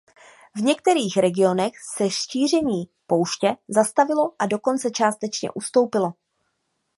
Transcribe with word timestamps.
V 0.55 0.59
některých 0.61 1.17
regionech 1.17 1.73
se 1.95 2.09
šíření 2.09 2.89
pouště 3.07 3.57
zastavilo 3.67 4.33
a 4.39 4.45
dokonce 4.45 4.91
částečně 4.91 5.51
ustoupilo. 5.51 6.13